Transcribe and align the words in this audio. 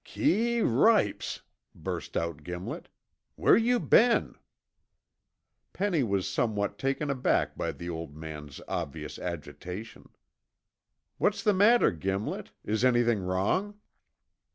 "Keee 0.03 0.61
ripes!" 0.61 1.43
burst 1.75 2.17
out 2.17 2.41
Gimlet. 2.43 2.89
"Where 3.35 3.55
you 3.55 3.79
been?" 3.79 4.33
Penny 5.73 6.01
was 6.01 6.27
somewhat 6.27 6.79
taken 6.79 7.11
aback 7.11 7.55
by 7.55 7.71
the 7.71 7.87
old 7.87 8.15
man's 8.15 8.59
obvious 8.67 9.19
agitation. 9.19 10.09
"What's 11.19 11.43
the 11.43 11.53
matter, 11.53 11.91
Gimlet? 11.91 12.49
Is 12.65 12.83
anything 12.83 13.19
wrong?" 13.21 13.79